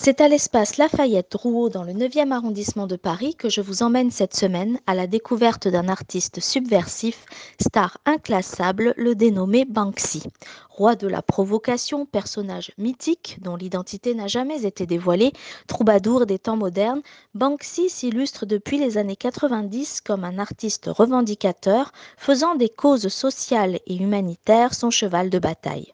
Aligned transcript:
C'est 0.00 0.20
à 0.20 0.28
l'espace 0.28 0.76
Lafayette-Drouot 0.76 1.70
dans 1.70 1.82
le 1.82 1.92
9e 1.92 2.30
arrondissement 2.30 2.86
de 2.86 2.94
Paris 2.94 3.34
que 3.34 3.48
je 3.48 3.60
vous 3.60 3.82
emmène 3.82 4.12
cette 4.12 4.36
semaine 4.36 4.78
à 4.86 4.94
la 4.94 5.08
découverte 5.08 5.66
d'un 5.66 5.88
artiste 5.88 6.38
subversif, 6.38 7.26
star 7.60 7.98
inclassable, 8.06 8.94
le 8.96 9.16
dénommé 9.16 9.64
Banksy. 9.64 10.22
Roi 10.70 10.94
de 10.94 11.08
la 11.08 11.20
provocation, 11.20 12.06
personnage 12.06 12.70
mythique 12.78 13.38
dont 13.40 13.56
l'identité 13.56 14.14
n'a 14.14 14.28
jamais 14.28 14.64
été 14.64 14.86
dévoilée, 14.86 15.32
troubadour 15.66 16.26
des 16.26 16.38
temps 16.38 16.56
modernes, 16.56 17.02
Banksy 17.34 17.90
s'illustre 17.90 18.46
depuis 18.46 18.78
les 18.78 18.98
années 18.98 19.16
90 19.16 20.00
comme 20.02 20.22
un 20.22 20.38
artiste 20.38 20.86
revendicateur, 20.86 21.90
faisant 22.16 22.54
des 22.54 22.68
causes 22.68 23.08
sociales 23.08 23.80
et 23.88 23.96
humanitaires 23.96 24.74
son 24.74 24.90
cheval 24.90 25.28
de 25.28 25.40
bataille. 25.40 25.92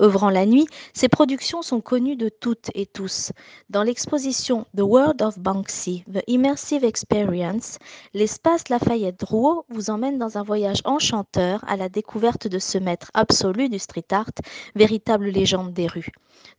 Œuvrant 0.00 0.30
la 0.30 0.44
nuit, 0.46 0.66
ses 0.92 1.08
productions 1.08 1.62
sont 1.62 1.80
connues 1.80 2.16
de 2.16 2.28
toutes 2.28 2.70
et 2.74 2.86
tous. 2.86 3.32
Dans 3.70 3.82
l'exposition 3.82 4.66
The 4.76 4.80
World 4.80 5.22
of 5.22 5.38
Banksy, 5.38 6.04
The 6.12 6.22
Immersive 6.26 6.84
Experience, 6.84 7.78
l'espace 8.12 8.68
Lafayette 8.68 9.20
Drouot 9.20 9.64
vous 9.68 9.90
emmène 9.90 10.18
dans 10.18 10.36
un 10.36 10.42
voyage 10.42 10.80
enchanteur 10.84 11.64
à 11.68 11.76
la 11.76 11.88
découverte 11.88 12.48
de 12.48 12.58
ce 12.58 12.78
maître 12.78 13.10
absolu 13.14 13.68
du 13.68 13.78
street 13.78 14.06
art, 14.10 14.32
véritable 14.74 15.28
légende 15.28 15.72
des 15.72 15.86
rues. 15.86 16.12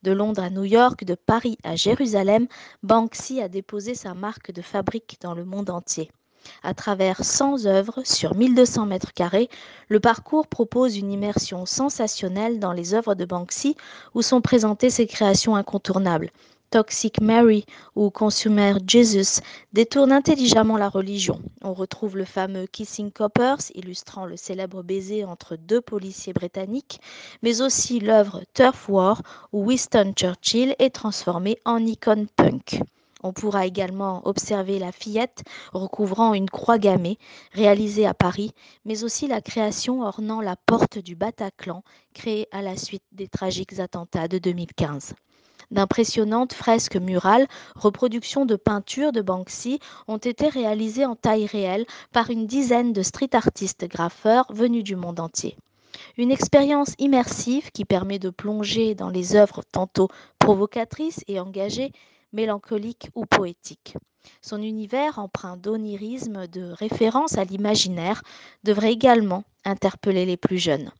De 0.04 0.12
Londres 0.12 0.44
à 0.44 0.50
New 0.50 0.64
York, 0.64 1.04
de 1.04 1.16
Paris 1.16 1.58
à 1.64 1.76
Jérusalem, 1.76 2.48
Banksy 2.84 3.42
a 3.42 3.50
déposé 3.50 3.96
sa 3.96 4.14
marque 4.14 4.52
de 4.52 4.62
fabrique 4.62 5.18
dans 5.22 5.34
le 5.34 5.46
monde 5.46 5.70
entier. 5.70 6.10
À 6.64 6.74
travers 6.74 7.24
100 7.24 7.66
œuvres 7.66 8.02
sur 8.04 8.36
1200 8.36 8.86
mètres 8.86 9.14
carrés, 9.14 9.50
le 9.88 10.00
parcours 10.00 10.48
propose 10.48 10.98
une 10.98 11.12
immersion 11.12 11.66
sensationnelle 11.66 12.60
dans 12.60 12.74
les 12.74 12.94
œuvres 12.94 13.16
de 13.16 13.26
Banksy 13.26 13.76
où 14.14 14.22
sont 14.22 14.42
présentées 14.42 14.90
ses 14.90 15.08
créations 15.08 15.56
incontournables. 15.56 16.32
Toxic 16.72 17.22
Mary 17.22 17.66
ou 17.96 18.10
Consumer 18.10 18.74
Jesus 18.86 19.40
détournent 19.72 20.12
intelligemment 20.12 20.78
la 20.78 20.90
religion. 20.90 21.40
On 21.64 21.74
retrouve 21.74 22.18
le 22.18 22.26
fameux 22.26 22.66
Kissing 22.66 23.12
Coppers 23.12 23.72
illustrant 23.76 24.26
le 24.26 24.36
célèbre 24.36 24.84
baiser 24.84 25.24
entre 25.24 25.56
deux 25.56 25.80
policiers 25.80 26.34
britanniques, 26.34 27.00
mais 27.44 27.62
aussi 27.62 28.00
l'œuvre 28.00 28.42
Turf 28.54 28.90
War 28.90 29.22
où 29.54 29.64
Winston 29.66 30.12
Churchill 30.16 30.76
est 30.80 30.94
transformé 30.94 31.58
en 31.66 31.86
icône 31.86 32.28
punk. 32.36 32.82
On 33.24 33.34
pourra 33.34 33.66
également 33.66 34.22
observer 34.28 34.78
la 34.78 34.92
fillette 34.92 35.44
recouvrant 35.74 36.34
une 36.34 36.50
croix 36.50 36.78
gammée 36.78 37.18
réalisée 37.54 38.06
à 38.06 38.14
Paris, 38.14 38.52
mais 38.84 39.04
aussi 39.04 39.28
la 39.28 39.42
création 39.42 40.02
ornant 40.02 40.42
la 40.42 40.56
porte 40.56 41.00
du 41.00 41.16
Bataclan 41.16 41.84
créée 42.14 42.48
à 42.52 42.62
la 42.62 42.78
suite 42.78 43.04
des 43.14 43.28
tragiques 43.28 43.80
attentats 43.80 44.28
de 44.28 44.38
2015. 44.38 45.16
D'impressionnantes 45.72 46.54
fresques 46.54 46.98
murales, 46.98 47.48
reproductions 47.76 48.46
de 48.46 48.56
peintures 48.56 49.12
de 49.12 49.22
Banksy, 49.22 49.80
ont 50.08 50.18
été 50.18 50.48
réalisées 50.48 51.06
en 51.06 51.16
taille 51.16 51.48
réelle 51.48 51.86
par 52.12 52.30
une 52.30 52.46
dizaine 52.46 52.94
de 52.94 53.02
street 53.02 53.34
artistes 53.34 53.88
graffeurs 53.88 54.46
venus 54.50 54.84
du 54.84 54.96
monde 54.96 55.20
entier. 55.20 55.58
Une 56.18 56.32
expérience 56.32 56.94
immersive 57.00 57.72
qui 57.72 57.86
permet 57.86 58.20
de 58.20 58.30
plonger 58.30 58.96
dans 58.96 59.10
les 59.10 59.36
œuvres 59.36 59.64
tantôt 59.72 60.10
provocatrices 60.40 61.24
et 61.28 61.40
engagées, 61.40 61.92
mélancolique 62.36 63.10
ou 63.16 63.26
poétique. 63.26 63.96
Son 64.42 64.62
univers, 64.62 65.20
empreint 65.20 65.58
d'onirisme, 65.58 66.48
de 66.48 66.72
référence 66.72 67.38
à 67.38 67.44
l'imaginaire, 67.44 68.22
devrait 68.64 68.92
également 68.92 69.44
interpeller 69.64 70.26
les 70.26 70.38
plus 70.38 70.58
jeunes. 70.58 70.92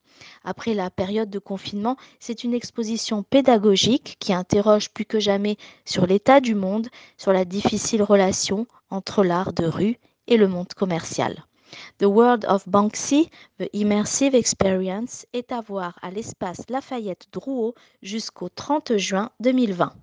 Après 0.44 0.74
la 0.74 0.90
période 0.90 1.30
de 1.30 1.40
confinement, 1.40 1.98
c'est 2.20 2.44
une 2.44 2.54
exposition 2.54 3.24
pédagogique 3.24 4.16
qui 4.20 4.34
interroge 4.34 4.90
plus 4.90 5.06
que 5.06 5.20
jamais 5.20 5.58
sur 5.84 6.08
l'état 6.08 6.40
du 6.40 6.56
monde, 6.56 6.88
sur 7.18 7.34
la 7.34 7.46
difficile 7.46 8.02
relation 8.02 8.66
entre 8.90 9.24
l'art 9.24 9.54
de 9.54 9.66
rue 9.66 9.98
et 10.28 10.38
le 10.38 10.48
monde 10.48 10.74
commercial. 10.74 11.44
The 11.98 12.06
World 12.06 12.46
of 12.48 12.68
Banksy, 12.70 13.30
The 13.60 13.70
Immersive 13.74 14.36
Experience, 14.36 15.26
est 15.34 15.52
à 15.52 15.60
voir 15.62 15.98
à 16.02 16.12
l'espace 16.12 16.62
Lafayette 16.70 17.28
Drouot 17.34 17.74
jusqu'au 18.02 18.48
30 18.50 18.98
juin 18.98 19.32
2020. 19.42 19.94